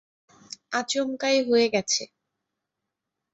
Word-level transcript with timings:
আচমকাই 0.71 1.37
হয়ে 1.47 1.67
গেছে। 1.73 2.03